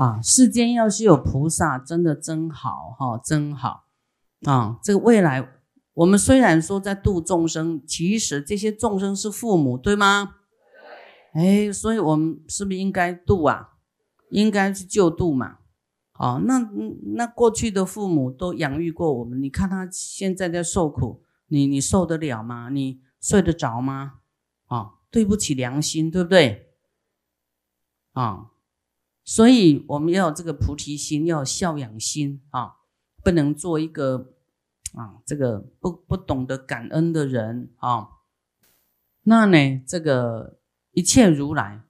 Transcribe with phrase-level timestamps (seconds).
[0.00, 3.84] 啊，世间要是有菩萨，真的真好哈，真好
[4.46, 4.78] 啊！
[4.82, 5.46] 这个未来，
[5.92, 10.36] 我们虽然说在度众生，其实这些众生是父母，对吗？
[11.34, 13.74] 哎，所以我们是不是应该度啊？
[14.30, 15.58] 应该去救度嘛？
[16.14, 16.66] 哦，那
[17.16, 22.70] 那过去的父母都养育过我们，你看他现在在受苦，你你受得了吗？
[22.70, 24.20] 你睡得着吗？
[24.64, 26.70] 啊，对不起良心，对不对？
[28.14, 28.46] 啊。
[29.30, 32.78] 所以我们要这个菩提心，要有孝养心啊，
[33.22, 34.32] 不能做一个
[34.94, 38.08] 啊这个不不懂得感恩的人啊。
[39.22, 40.58] 那呢，这个
[40.90, 41.84] 一切如来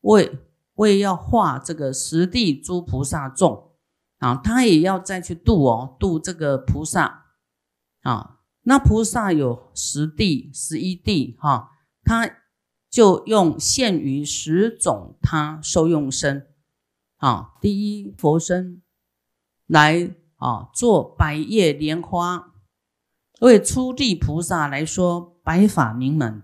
[0.00, 0.36] 为
[0.74, 3.70] 为要化这个十地诸菩萨众
[4.18, 7.26] 啊，他也要再去度哦，度这个菩萨
[8.00, 8.40] 啊。
[8.62, 11.70] 那菩萨有十地、十一地哈，
[12.02, 12.28] 他
[12.90, 16.48] 就用现于十种他受用身。
[17.20, 18.80] 啊，第一佛身
[19.66, 22.54] 来啊，做百叶莲花，
[23.42, 26.42] 为初地菩萨来说白法名门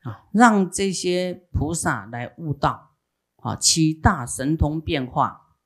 [0.00, 2.96] 啊，让这些菩萨来悟道
[3.42, 5.56] 啊，起大神通变化，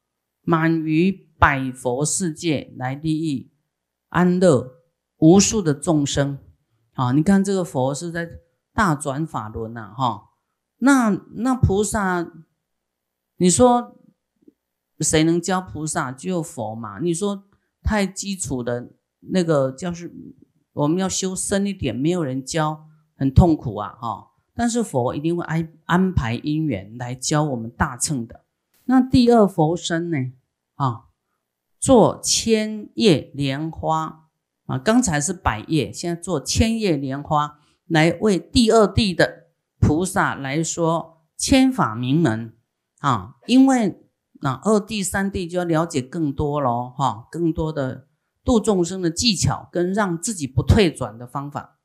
[0.40, 3.52] 满于百佛世界来利益
[4.08, 4.82] 安乐
[5.18, 6.40] 无数的众生
[6.94, 7.12] 啊！
[7.12, 8.28] 你看这个佛是在
[8.72, 10.30] 大转法轮呐，哈，
[10.78, 12.32] 那那菩萨，
[13.36, 14.00] 你说？
[15.04, 16.10] 谁能教菩萨？
[16.10, 16.98] 只有佛嘛。
[16.98, 17.44] 你说
[17.82, 20.12] 太基础的那个，就是
[20.72, 23.90] 我们要修深一点，没有人教，很痛苦啊！
[24.00, 24.30] 哈。
[24.54, 28.44] 但是佛一定会安安排因缘来教我们大乘的。
[28.86, 30.32] 那第二佛身呢？
[30.76, 31.04] 啊，
[31.78, 34.28] 做千叶莲花
[34.66, 42.54] 啊，刚才是百叶，现在做千叶莲花来为第二地的菩萨来说千法名门
[43.00, 44.00] 啊，因为。
[44.44, 48.06] 那二弟三弟就要了解更多喽，哈，更多的
[48.44, 51.78] 度众生的技巧跟让自己不退转的方法，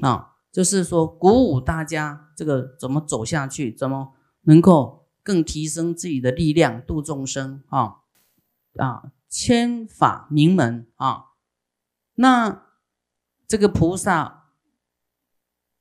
[0.00, 7.98] 啊，就是说鼓舞大家这个怎么走下去，怎么能够更提升自己的力量度众生，啊
[8.78, 11.26] 啊，千法名门啊，
[12.16, 12.64] 那
[13.46, 14.48] 这个菩萨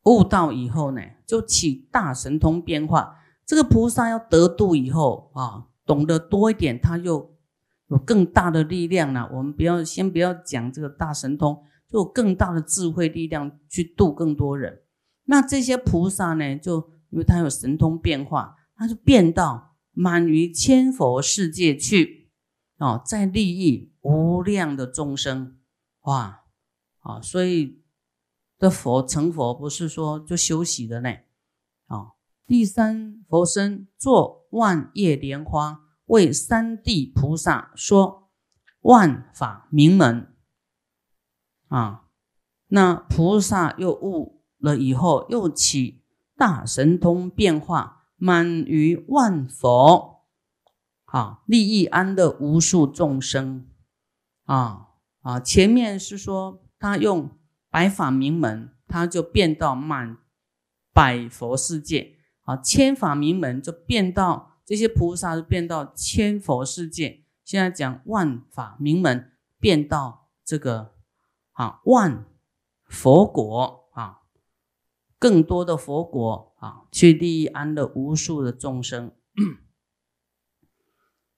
[0.04, 3.18] 悟道以后呢，就起大神通变化。
[3.44, 5.66] 这个菩萨要得度以后啊。
[5.92, 7.36] 懂得多一点，他又
[7.88, 9.30] 有更大的力量了。
[9.34, 14.84] 我们不要先不要讲这个大神通，就有更大的智慧力量去度更多人。
[15.26, 22.32] 那这些菩萨呢，就因为他有神通变化，他就变到满于千佛世界去
[22.78, 25.58] 哦，在利益无量的众生
[26.04, 26.46] 哇
[27.00, 27.20] 啊！
[27.22, 27.84] 所以
[28.58, 31.10] 的佛成佛不是说就休息的呢
[31.88, 32.14] 啊。
[32.52, 34.42] 第三佛身做。
[34.50, 38.30] 万叶莲花为三地菩萨说
[38.82, 40.36] 万法名门
[41.70, 42.10] 啊，
[42.68, 46.04] 那菩萨又悟了以后，又起
[46.36, 50.26] 大神通变化，满于万佛
[51.06, 53.70] 啊，利益安乐无数众生
[54.44, 54.90] 啊
[55.22, 55.40] 啊！
[55.40, 60.18] 前面是说他用白法名门，他就变到满
[60.92, 62.18] 百佛世界。
[62.44, 67.24] 啊，千法名门就变到这些菩萨就变到千佛世界。
[67.44, 70.94] 现在讲万法名门变到这个
[71.52, 72.26] 啊万
[72.86, 74.20] 佛国啊，
[75.20, 79.12] 更多的佛国啊，去利益安乐无数的众生。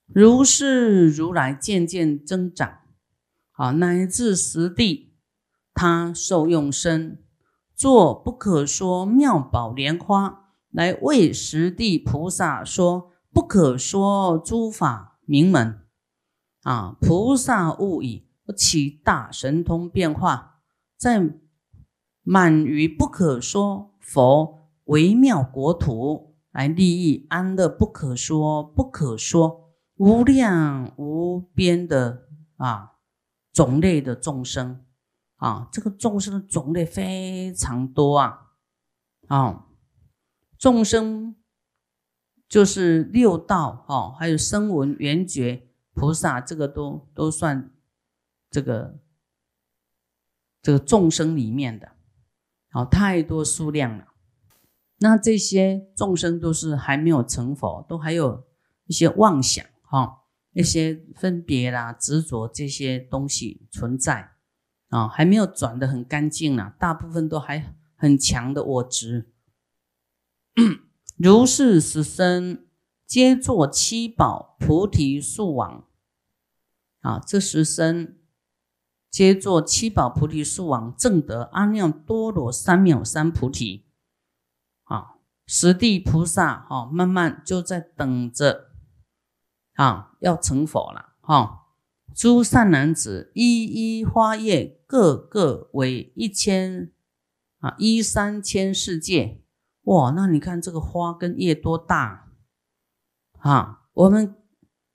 [0.06, 2.80] 如是如来渐渐增长
[3.54, 5.16] 啊，乃至实地，
[5.74, 7.24] 他受用身，
[7.74, 10.43] 作不可说妙宝莲花。
[10.74, 15.80] 来为十地菩萨说不可说诸法名门
[16.64, 16.98] 啊！
[17.00, 20.62] 菩萨悟已，起大神通变化，
[20.98, 21.36] 在
[22.24, 32.24] 满于不可说佛微妙国土，来利益安乐不可说不可说无量无边的
[32.58, 32.94] 啊
[33.52, 34.84] 种类的众生
[35.36, 35.68] 啊！
[35.72, 38.40] 这个众生的种类非常多啊
[39.28, 39.66] 啊！
[40.64, 41.36] 众生
[42.48, 47.70] 就是六道哦，还有声闻缘觉菩萨，这个都都算
[48.50, 48.98] 这个
[50.62, 51.98] 这个众生里面的，
[52.72, 54.08] 哦，太多数量了。
[55.00, 58.48] 那这些众生都是还没有成佛，都还有
[58.86, 60.22] 一些妄想哈，
[60.54, 64.32] 一些分别啦、执着这些东西存在
[64.88, 69.33] 啊，还没有转的很干净呢，大部分都还很强的我执。
[71.18, 72.66] 如是十生
[73.08, 75.88] 皆作七宝菩提树王。
[77.02, 78.16] 啊，这十僧
[79.10, 83.86] 皆作七宝菩提树王，正得阿耨多罗三藐三菩提。
[84.84, 85.16] 啊，
[85.48, 88.70] 十地菩萨哈，慢慢就在等着，
[89.74, 91.62] 啊，要成佛了哈。
[92.16, 96.92] 诸善男子，一一花叶，个个为一千
[97.58, 99.43] 啊，一三千世界。
[99.84, 102.32] 哇，那你看这个花跟叶多大
[103.40, 103.82] 啊？
[103.94, 104.36] 我们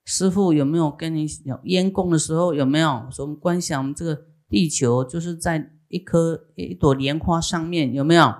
[0.06, 3.06] 师傅有没有跟你有烟供的时候有没有？
[3.10, 8.34] 说我们观想我们这个地球就是在一颗一朵莲花上面有没有？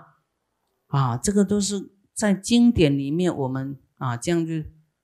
[0.87, 4.55] 啊，这个都是在经典里面我们啊这样就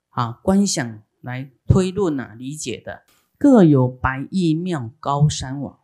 [0.09, 3.03] 啊观想来推论啊理解的。
[3.37, 5.79] 各有百亿妙高山王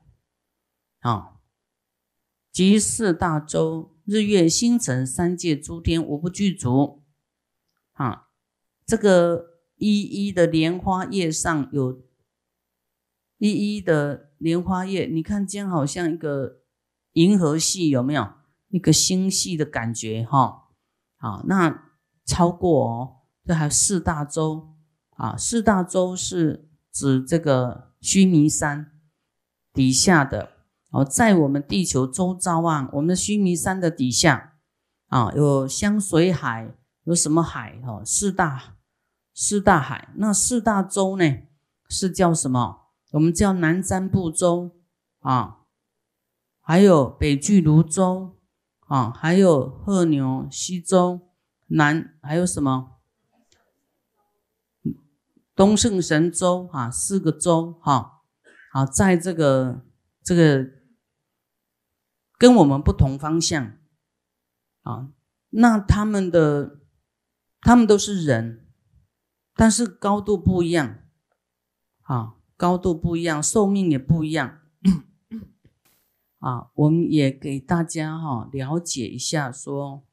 [1.01, 1.33] 啊，
[2.51, 3.95] 即四大洲。
[4.11, 7.05] 日月星辰三界诸天无不具足，
[7.93, 8.27] 啊，
[8.85, 12.03] 这个一一的莲花叶上有
[13.39, 16.63] 一一的莲花叶，你看这样好像一个
[17.13, 18.33] 银河系，有没有
[18.71, 20.25] 一个星系的感觉？
[20.25, 20.71] 哈，
[21.17, 21.93] 好，那
[22.25, 24.75] 超过哦，这还有四大洲
[25.11, 28.91] 啊，四大洲是指这个须弥山
[29.73, 30.57] 底下的。
[30.91, 34.57] 哦，在我们地球周遭啊，我们的须弥山的底下
[35.07, 37.81] 啊，有香水海，有什么海？
[37.83, 38.77] 哈，四大
[39.33, 40.13] 四大海。
[40.17, 41.25] 那四大洲呢，
[41.89, 42.89] 是叫什么？
[43.13, 44.73] 我们叫南瞻部洲
[45.21, 45.59] 啊，
[46.61, 48.37] 还有北俱泸州
[48.89, 51.21] 啊，还有鹤牛西洲
[51.69, 52.97] 南，还有什么？
[55.55, 58.23] 东胜神州啊，四个州哈。
[58.73, 59.85] 好，在这个
[60.25, 60.80] 这个。
[62.41, 63.77] 跟我们不同方向
[64.81, 65.11] 啊，
[65.51, 66.81] 那他们的
[67.61, 68.67] 他们都是人，
[69.55, 71.01] 但是高度不一样
[72.01, 74.61] 啊，高度不一样，寿命也不一样
[76.39, 76.71] 啊。
[76.73, 80.07] 我们也给大家哈了解一下，说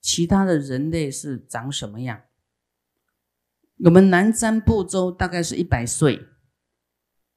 [0.00, 2.22] 其他的人类是长什么样。
[3.84, 6.28] 我们南瞻部洲大概是一百岁，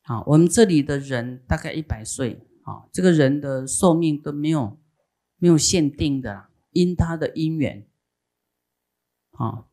[0.04, 2.48] 好，我们这里的人大概一百岁。
[2.92, 4.80] 这个人的寿命都没有
[5.38, 7.88] 没有限定的，因他的因缘。
[9.32, 9.66] 啊，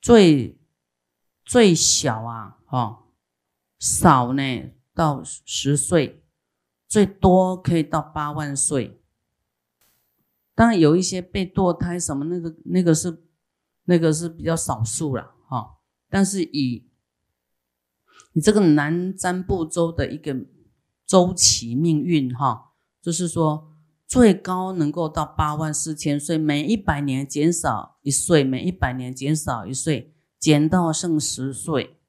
[0.00, 0.58] 最
[1.44, 3.04] 最小啊，哈，
[3.78, 4.42] 少呢
[4.92, 6.22] 到十岁，
[6.86, 9.00] 最多可以到八万岁。
[10.54, 13.22] 当然有一些被堕胎什么，那个那个是
[13.84, 15.78] 那个是比较少数了，哈。
[16.08, 16.88] 但是以
[18.32, 20.46] 你这个南瞻部洲的一个。
[21.06, 23.72] 周期命运哈，就是说
[24.08, 32.00] 最高能够到八万四千岁，每一百年减少一岁，每一百年减少一岁，减到剩十岁，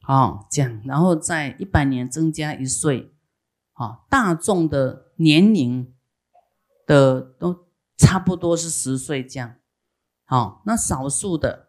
[0.00, 3.12] 好这样，然后在一百年增加一岁，
[3.74, 5.92] 好，大众的年龄
[6.86, 7.66] 的都
[7.98, 9.56] 差不多是十岁这样，
[10.24, 11.68] 好，那少数的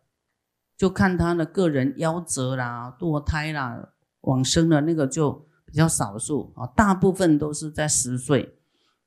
[0.78, 3.90] 就看他的个人夭折啦、堕胎啦、
[4.22, 5.47] 往生了那个就。
[5.68, 8.58] 比较少数啊，大部分都是在十岁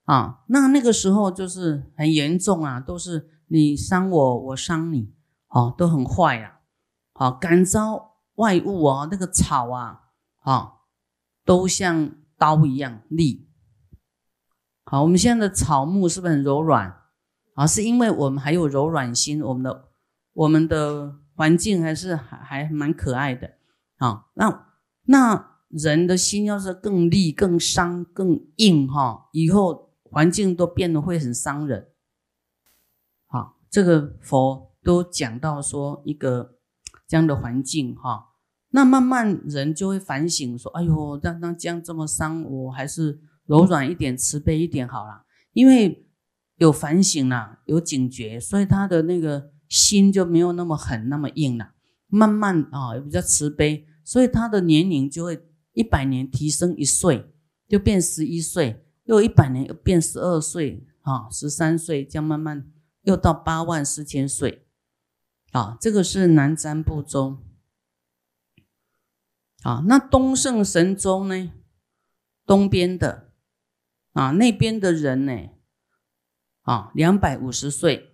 [0.04, 0.44] 啊。
[0.48, 5.14] 那那个时候就是很严重啊，都是你伤我，我伤你，
[5.48, 6.60] 哦，都很坏啊。
[7.14, 10.02] 好，感召外物啊，那个草啊，
[10.40, 10.74] 啊，
[11.46, 13.48] 都像刀一样利。
[14.84, 16.94] 好，我们现在的草木是不是很柔软
[17.54, 17.66] 啊？
[17.66, 19.88] 是因为我们还有柔软心，我们的
[20.34, 23.52] 我们的环境还是还还蛮可爱的
[23.96, 24.26] 啊。
[24.34, 24.66] 那
[25.04, 25.48] 那。
[25.70, 31.86] 人的心要是更利、更伤、更硬哈，以后环境都变得会很伤人。
[33.28, 36.56] 好，这个佛都讲到说一个
[37.06, 38.30] 这样的环境哈，
[38.70, 45.24] 那慢慢人就会反省说：哎呦，让那这样这么伤，我还是柔软一点、慈悲一点好了。
[45.52, 46.04] 因为
[46.56, 51.74] 有反省了，有警觉，所以他的那个心就没有那么狠、那么硬了。
[52.08, 55.46] 慢慢啊，也比较慈悲，所以他的年龄就会。
[55.72, 57.32] 一百年提升一岁，
[57.68, 62.70] 就变十一岁；又一百年又变十二岁，啊，十三岁，这样慢慢
[63.02, 64.66] 又到八万四千岁，
[65.52, 67.38] 啊，这个是南瞻部洲。
[69.62, 71.52] 啊，那东胜神州呢？
[72.44, 73.30] 东边的，
[74.12, 75.50] 啊，那边的人呢？
[76.62, 78.10] 啊，两百五十岁，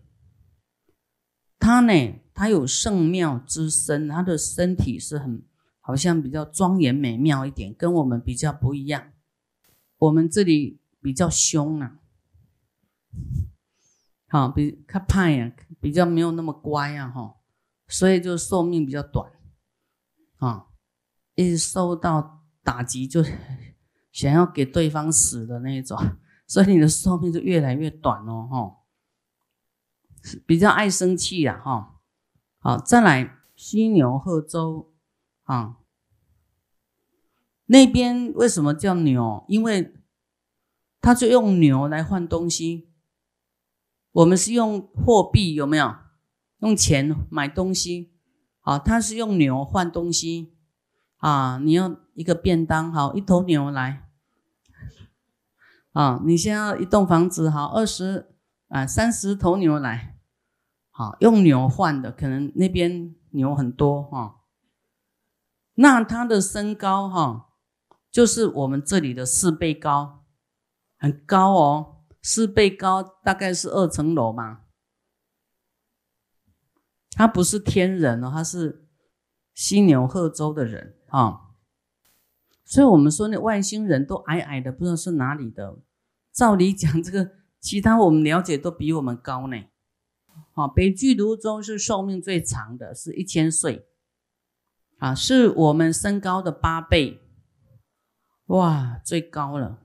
[1.58, 5.42] 他呢，他有圣妙之身，他的身体是很。
[5.86, 9.12] 好像比较庄严美妙一点，跟我们比较不一样。
[9.98, 12.00] 我们这里比较凶啊，
[14.26, 17.36] 好比较怕呀，比较没有那么乖啊，哈。
[17.86, 19.30] 所以就寿命比较短。
[20.38, 20.66] 啊，
[21.36, 23.22] 一直受到打击就
[24.10, 25.96] 想要给对方死的那一种，
[26.48, 28.82] 所以你的寿命就越来越短哦，哈，
[30.44, 32.00] 比较爱生气呀，哈，
[32.58, 34.92] 好，再来犀牛贺州
[35.46, 35.78] 啊，
[37.64, 39.44] 那边为什么叫牛？
[39.48, 39.92] 因为
[41.00, 42.90] 他就用牛来换东西，
[44.12, 45.96] 我们是用货币，有没有？
[46.60, 48.14] 用钱买东西，
[48.60, 50.54] 啊，他是用牛换东西，
[51.18, 54.08] 啊，你要一个便当，好，一头牛来，
[55.92, 58.34] 啊，你先要一栋房子，好，二十
[58.68, 60.16] 啊三十头牛来，
[60.90, 64.35] 好，用牛换的，可能那边牛很多哈，
[65.76, 67.50] 那他的身高哈，
[68.10, 70.24] 就是我们这里的四倍高，
[70.98, 74.62] 很高哦，四倍高大概是二层楼嘛。
[77.10, 78.86] 他不是天人哦，他是
[79.54, 81.52] 犀牛贺州的人啊，
[82.64, 85.78] 所以我们说那外星人都矮矮的，不知道是哪里的。
[86.32, 89.56] 照理讲，这个其他我们了解都比我们高呢。
[90.52, 93.86] 好，北俱泸州是寿命最长的，是一千岁
[94.98, 97.20] 啊，是我们身高的八倍，
[98.46, 99.78] 哇，最高了。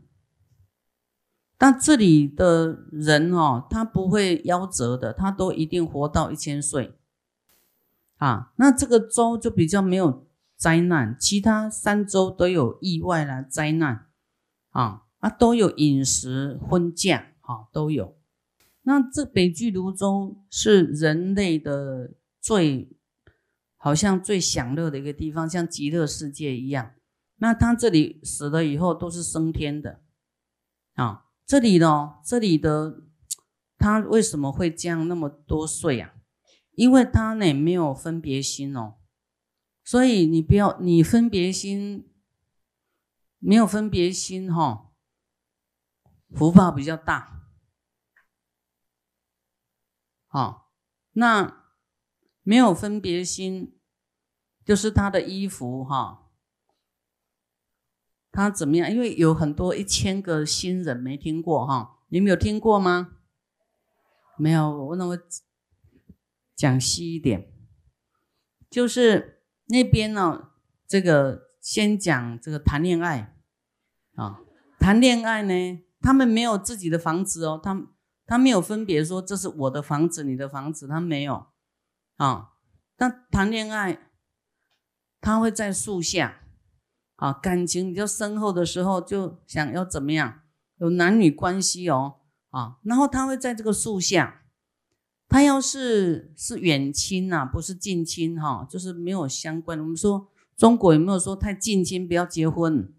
[1.58, 6.98] 但这里的人哦，他不会夭折的，他都一定活到一千岁。
[8.18, 14.08] 啊，那这个州就比较没有灾难，其他三州都有意外啦、灾难，
[14.70, 18.16] 啊啊都有饮食婚嫁，哈都有。
[18.84, 22.96] 那这北俱泸州是人类的最
[23.84, 26.94] 好像最享乐的一个地方，像极乐世界一样。
[27.38, 30.04] 那他这里死了以后都是升天的，
[30.94, 33.02] 啊，这里呢，这里的
[33.80, 36.14] 他为什么会降那么多岁啊？
[36.74, 38.98] 因为他呢没有分别心哦，
[39.84, 42.08] 所以你不要你分别心
[43.40, 44.92] 没有分别心哈，
[46.30, 47.42] 福报比较大。
[50.28, 50.72] 好，
[51.14, 51.61] 那
[52.52, 53.80] 没有分别心，
[54.66, 56.28] 就是他的衣服哈，
[58.30, 58.92] 他怎么样？
[58.92, 63.20] 因为有很多一千个新人没听过哈，你们有听过吗？
[64.38, 65.18] 没有，我那么。
[66.54, 67.52] 讲细一点，
[68.70, 70.52] 就是那边呢，
[70.88, 73.36] 这个先讲这个谈恋爱
[74.14, 74.42] 啊，
[74.78, 77.88] 谈恋爱呢，他们没有自己的房子哦，他
[78.28, 81.48] 他没有分别说这是我的房子，你的房子，他没有
[82.18, 82.50] 啊。
[82.96, 84.00] 但谈恋爱，
[85.20, 86.42] 他会在树下
[87.16, 90.42] 啊，感情比较深厚的时候，就想要怎么样，
[90.78, 92.18] 有男女关系哦
[92.50, 94.38] 啊，然后他会在这个树下。
[95.28, 99.80] 他要是是远亲呐，不是近亲哈，就是没有相关。
[99.80, 102.94] 我们说中国有没有说太近亲不要结婚，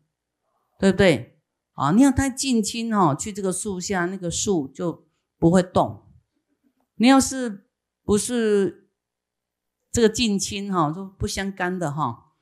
[0.79, 1.39] 对不对？
[1.75, 5.07] 啊，你要太近亲哈，去这个树下，那个树就
[5.39, 6.07] 不会动。
[6.95, 7.67] 你要是
[8.03, 8.82] 不是
[9.93, 12.33] 这个近亲哈，就不相干的哈，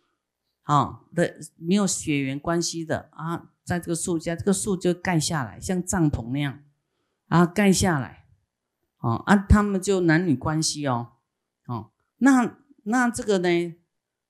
[0.62, 6.62] 好的没有血缘关系的啊，在这个树下，这个树就盖下来，像帐篷那样
[7.28, 8.18] 啊，盖下来。
[9.02, 11.12] 哦啊，他们就男女关系哦，
[11.64, 13.74] 哦，那那这个呢，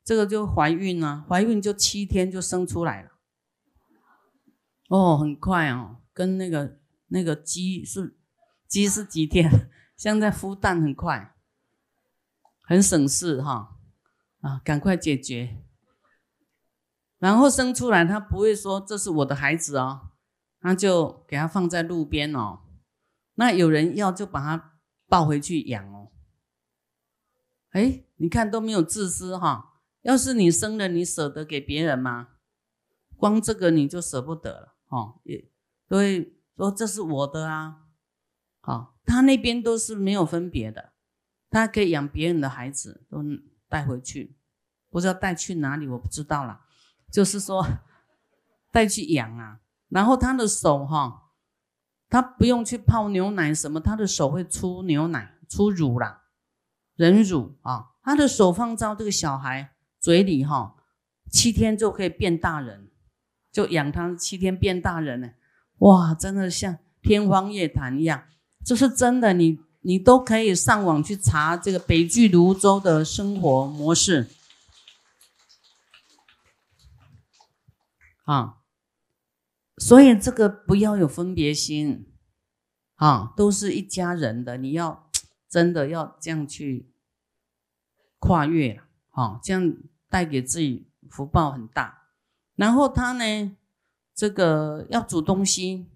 [0.05, 3.11] 这个就怀孕啊，怀孕就七天就生出来了，
[4.89, 8.17] 哦，很快哦，跟那个那个鸡是
[8.69, 9.51] 鸡是几天，
[9.97, 11.35] 像在孵蛋很快，
[12.71, 13.79] 很省事哈，
[14.43, 15.59] 啊，赶快解决，
[17.19, 20.11] 然后生出来他不会说这是我的孩子哦，
[20.61, 22.61] 他就给他放在路边哦。
[23.35, 24.75] 那有人要就把他
[25.09, 26.13] 抱回去养哦。
[27.71, 29.81] 哎，你看都没有自私哈。
[30.03, 32.29] 要是你生了，你舍得给别人吗？
[33.17, 35.21] 光这个你就舍不得了哦。
[35.25, 35.51] 也
[35.89, 37.87] 所以说这是我的啊。
[38.61, 40.90] 好，他那边都是没有分别的，
[41.51, 43.23] 他可以养别人的孩子，都
[43.69, 44.37] 带回去，
[44.89, 46.61] 不知道带去哪里，我不知道了。
[47.11, 47.67] 就是说
[48.73, 51.27] 带去养啊，然后他的手哈。
[52.13, 56.23] 他不用去泡牛奶什么，他的手会出牛奶、出乳啦，
[56.97, 57.91] 人乳啊。
[58.03, 60.75] 他的手放到这个小孩嘴里哈，
[61.31, 62.91] 七天就可以变大人，
[63.53, 65.31] 就养他七天变大人呢。
[65.79, 68.25] 哇，真的像天方夜谭一样，
[68.65, 69.33] 这是真的。
[69.33, 74.29] 你你都可以上网去查这个北俱泸州的生活模式
[78.25, 78.59] 啊。
[79.79, 82.07] 所以这个不要有分别心，
[82.97, 85.11] 啊，都是一家人的，你要
[85.49, 86.93] 真的要这样去
[88.19, 88.83] 跨越
[89.13, 89.75] 啊，这样
[90.11, 92.09] 带给自己福报很大。
[92.57, 93.57] 然后他呢，
[94.15, 95.87] 这个要煮东西，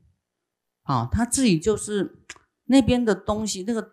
[0.85, 2.25] 啊，他自己就是
[2.65, 3.93] 那边的东西，那个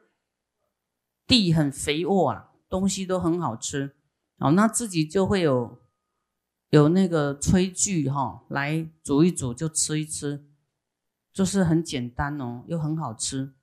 [1.28, 3.96] 地很肥沃啊，东西都很好吃，
[4.38, 5.82] 哦，那自己就会有
[6.70, 10.46] 有那个炊具哈，来煮一煮就吃一吃，
[11.34, 13.54] 就是很简单哦，又很好吃，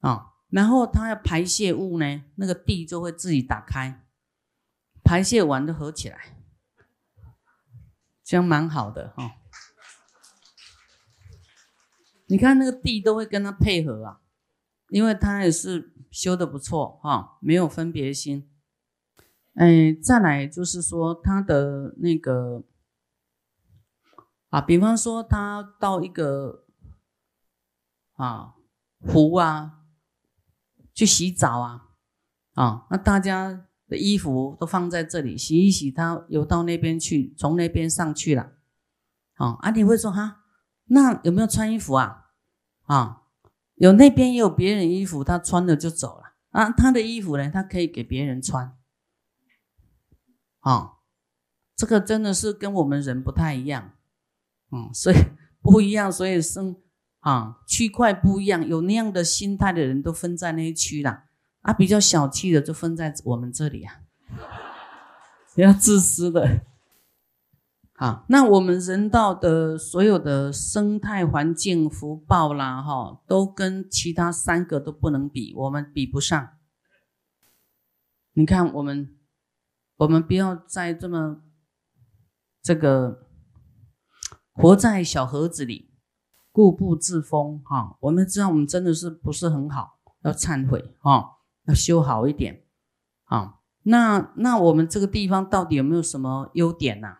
[0.00, 0.28] 啊。
[0.48, 4.04] 然后他要排泄物呢，那个地就会自己打开，
[5.04, 6.36] 排泄完就合起来，
[8.24, 9.36] 这样蛮好的哈。
[12.26, 14.19] 你看那个地都会跟他配合啊，
[14.90, 18.50] 因为他也是修的不错哈，没有分别心。
[19.54, 22.64] 哎，再来就是说他的那个
[24.50, 26.66] 啊，比方说他到一个
[28.14, 28.54] 啊
[29.00, 29.78] 湖啊。
[30.92, 31.86] 去洗澡啊，
[32.54, 38.52] 啊，那大家的衣服都放在这里洗一洗，他游到那边去，从那边上去了，
[39.36, 40.42] 啊，啊，你会说哈，
[40.86, 42.32] 那有没有穿衣服啊？
[42.82, 43.19] 啊，
[43.80, 48.76] 有那边也有别人衣服，他穿了就走了啊，他的衣服呢，他可以给别人穿，
[50.58, 50.98] 啊，
[51.74, 53.92] 这个真的是跟我们人不太一样，
[54.70, 55.16] 嗯，所以
[55.62, 56.76] 不一样，所以生。
[57.20, 61.24] 啊，区块不一样，有那样的心态的人都分在那一区啦。
[61.60, 64.00] 啊，比较小气的就分在我们这里啊，
[65.54, 66.64] 比较自私的。
[68.00, 76.48] 好，那我们人道的所有的生态环境福报啦，哈，都跟其他三个都不能比，我们比不上。
[78.32, 79.14] 你看，我们
[79.98, 81.42] 我们不要再这么
[82.62, 83.26] 这个
[84.54, 85.90] 活在小盒子里。
[86.52, 92.64] 固步自封，哈，我们知道我们真的是不是很好，要忏悔，哈，要修好一点，
[93.26, 97.18] 啊，那那我们这个地方到底有没有什么优点呢？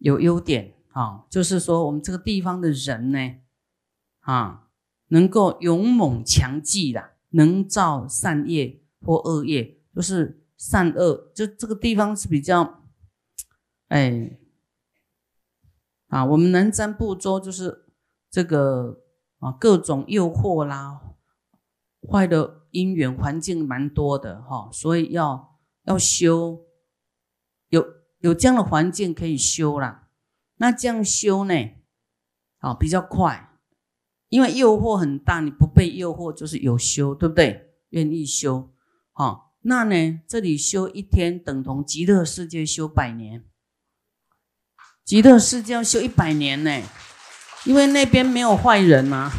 [0.00, 3.36] 有优点，啊，就是说我们这个地方的人呢，
[4.18, 4.68] 啊，
[5.08, 12.82] 能够勇猛强记的，能造善业或恶业，就是善恶，就这个地方是比较，
[13.88, 14.38] 哎，
[16.08, 17.86] 啊，我们南瞻部洲就是。
[18.32, 19.02] 这个
[19.40, 21.00] 啊，各种诱惑啦，
[22.08, 26.64] 坏的因缘环境蛮多的哈，所以要要修，
[27.70, 27.84] 有
[28.20, 30.08] 有这样的环境可以修啦。
[30.56, 31.54] 那这样修呢，
[32.58, 33.50] 啊比较快，
[34.28, 37.72] 因为诱惑很大，你不被诱惑就是有修，对不对？
[37.90, 38.72] 愿意修，
[39.12, 43.44] 好，那呢这里修一天等同极乐世界修百年，
[45.04, 46.80] 极乐世界要修一百年呢。
[47.66, 49.30] 因为那边没有坏人嘛，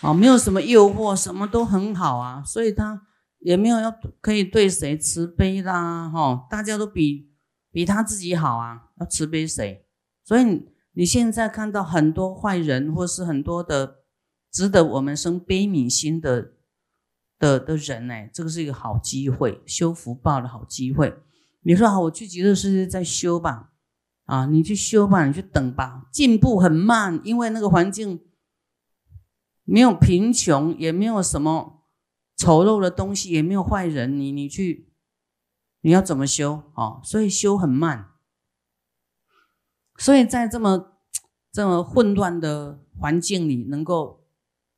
[0.00, 3.02] 哦，没有什么诱惑，什么都很好啊，所以他
[3.40, 7.29] 也没有要可以对谁慈悲啦，哈，大家都比
[7.72, 9.86] 比他自己好啊，要慈悲谁？
[10.24, 14.00] 所以你现在看到很多坏人，或是很多的
[14.50, 16.52] 值得我们生悲悯心的
[17.38, 21.16] 的的人呢，这个是一个好机会，修福报的好机会。
[21.62, 23.68] 你说好，我去极乐世界再修吧。
[24.24, 28.20] 啊，你去修吧，你去等吧，进步很慢，因为那个环境
[29.64, 31.84] 没有贫穷，也没有什么
[32.36, 34.89] 丑陋的东西，也没有坏人，你你去，
[35.80, 37.00] 你要怎么修哦？
[37.04, 38.10] 所以修很慢，
[39.96, 40.92] 所以在这么
[41.52, 44.24] 这么混乱的环境里，能够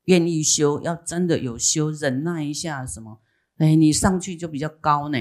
[0.04, 3.20] 愿意修，要真的有修，忍耐一下什么？
[3.58, 5.18] 哎，你上去就比较高呢，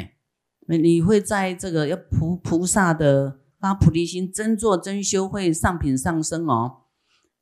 [0.68, 3.40] 你会在这个要菩菩萨的。
[3.62, 6.86] 发菩提心，真做真修，会上品上升哦。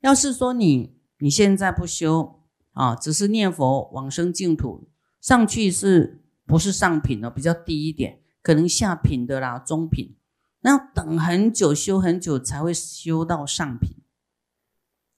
[0.02, 2.42] 要是说你你现在不修
[2.74, 4.90] 啊，只是念佛往生净土，
[5.22, 7.30] 上去是不是上品呢？
[7.30, 10.18] 比较低一点，可能下品的啦，中品。
[10.62, 14.04] 那要等很久，修很久才会修到上品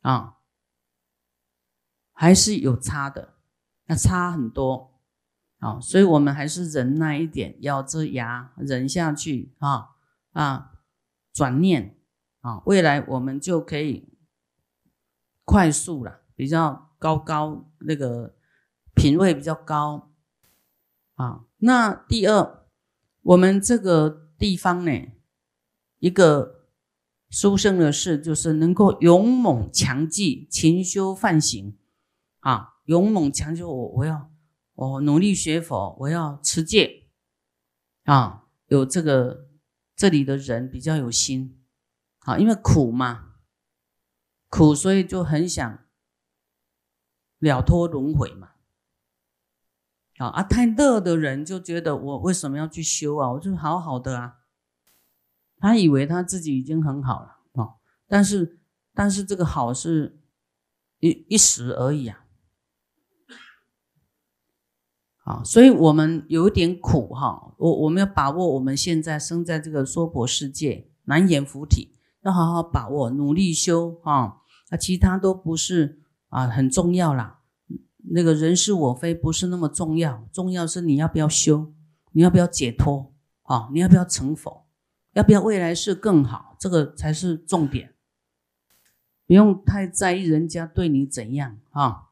[0.02, 0.38] 啊，
[2.12, 3.36] 还是有差的，
[3.86, 5.00] 那差很多
[5.60, 5.80] 啊。
[5.80, 9.96] 所以我们还是忍耐一点，咬着牙忍下去啊
[10.34, 10.68] 啊。
[11.34, 11.98] 转念
[12.42, 14.10] 啊，未来我们就可以
[15.46, 18.36] 快速了，比较高高那个
[18.94, 20.12] 品位比较高
[21.16, 21.46] 啊。
[21.60, 22.61] 那第二，
[23.22, 24.92] 我们这个地方呢，
[26.00, 26.68] 一个
[27.30, 31.78] 书生的事就是能够勇猛强记，勤修梵行
[32.40, 32.76] 啊。
[32.86, 34.32] 勇猛强就我我要
[34.74, 37.08] 我努力学佛，我要持戒
[38.04, 39.50] 啊，有这个。
[39.94, 41.62] 这里的人比较有心，
[42.22, 43.36] 啊，因为苦嘛，
[44.50, 45.86] 苦，所以就很想
[47.38, 48.51] 了脱轮回嘛，
[50.22, 53.32] 啊啊，太乐的人就觉得我为什么要去修啊？
[53.32, 54.36] 我就好好的啊。
[55.58, 58.60] 他以为他自己已经很好了啊，但是
[58.94, 60.20] 但是这个好是
[61.00, 62.26] 一一时而已啊。
[65.24, 74.38] 啊，所以我们有一点苦哈，我我们要把握我们现在生在这个娑婆世界，难言福体，要好好把握，努力修啊，
[74.70, 77.41] 啊，其他都不是啊很重要啦。
[78.14, 81.74] 那个人是我非不是那么重要，重要是你要不要修，
[82.12, 84.68] 你要不要解脱啊，你要不要成佛，
[85.14, 87.96] 要不要未来是更好，这个才是重点，
[89.26, 92.10] 不用太在意人家对你怎样啊。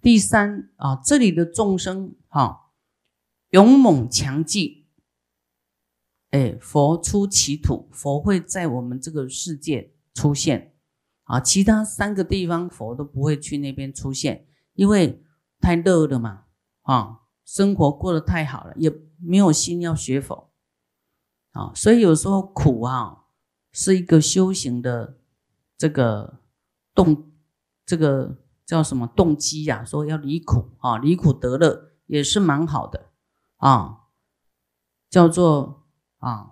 [0.00, 2.72] 第三啊，这里的众生哈，
[3.50, 4.86] 勇猛强记，
[6.30, 10.71] 哎，佛出其土，佛会在我们这个世界出现
[11.32, 15.24] 啊，其他三个地方佛都不会去那边出现，因为
[15.60, 16.44] 太热了嘛，
[16.82, 20.50] 啊，生活过得太好了，也没有心要学佛
[21.52, 23.24] 啊，所以有时候苦啊，
[23.72, 25.16] 是一个修行的
[25.78, 26.40] 这个
[26.94, 27.32] 动，
[27.86, 28.38] 这个。
[28.64, 29.84] 叫什么动机呀？
[29.84, 33.10] 说要离苦啊，离苦得乐也是蛮好的
[33.56, 34.04] 啊。
[35.10, 35.84] 叫做
[36.18, 36.51] 啊，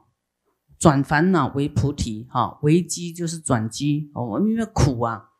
[0.80, 4.26] 转烦恼为菩提哈，危机就是转机哦。
[4.26, 5.30] 我们因为苦啊，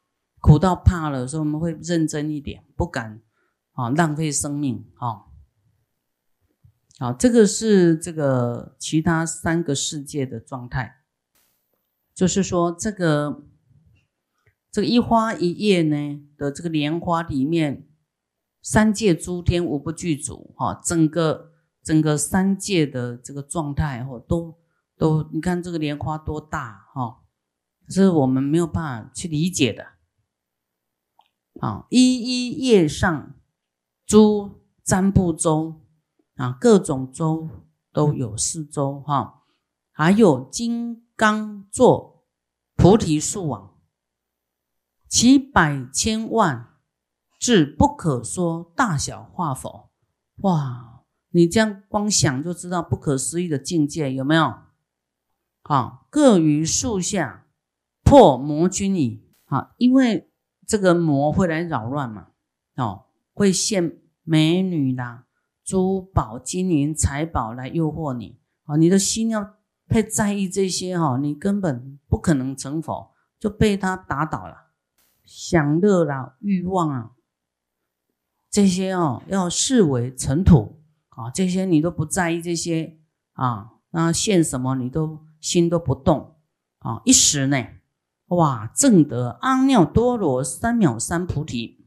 [0.40, 3.20] 苦到怕了，所以我们会认真一点，不敢
[3.72, 5.24] 啊浪费生命啊。
[7.00, 10.98] 好，这个是这个其他三个世界的状态，
[12.14, 13.46] 就是说这个。
[14.72, 17.88] 这个一花一叶呢的这个莲花里面，
[18.62, 21.50] 三界诸天无不具足哈，整个
[21.83, 24.57] 整个三界的这个状态哈，都
[25.00, 27.22] 都你看这个莲花多大哈，
[27.88, 29.86] 是我们没有办法去理解的。
[31.58, 33.34] 啊，一一叶上
[34.04, 35.80] 诸占卜洲
[36.36, 37.48] 啊，各种周
[37.94, 39.44] 都有四周哈，
[39.90, 42.26] 还有金刚座
[42.76, 43.78] 菩提树网。
[45.08, 46.76] 其百千万
[47.38, 49.90] 至不可说大小化否？
[50.42, 51.04] 哇！
[51.30, 54.69] 你这样光想就知道不可思议的境界有没有？
[55.62, 57.46] 好，各于树下
[58.02, 59.22] 破魔君矣。
[59.44, 60.30] 好，因为
[60.66, 62.28] 这个魔会来扰乱嘛，
[62.76, 65.26] 哦，会现美女啦、
[65.64, 68.38] 珠宝、金银财宝来诱惑你。
[68.64, 69.56] 啊，你的心要
[69.88, 74.68] 太在意这些哈，你根本不可能成佛，就被他打倒了。
[75.24, 77.12] 享乐啦，欲望啊，
[78.48, 82.98] 这些哦，要视为尘土啊，这些你都不在意，这些
[83.32, 86.37] 啊，那现什么你都心都不动
[86.79, 87.66] 啊，一时呢，
[88.26, 91.85] 哇，正得阿耨多罗三藐三菩提。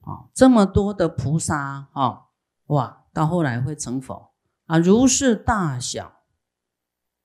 [0.00, 2.26] 啊，这么多的菩萨啊，
[2.66, 4.32] 哇，到后来会成佛。
[4.66, 6.22] 啊，如是大小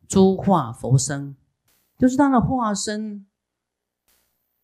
[0.07, 1.35] 诸化佛身，
[1.97, 3.25] 就是他的化身。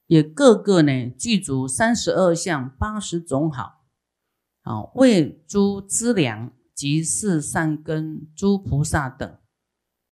[0.07, 3.85] 也个个呢具足三十二相八十种好，
[4.61, 9.37] 啊为诸资粮及四善根诸菩萨等。